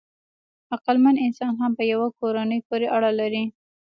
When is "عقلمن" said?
0.73-1.15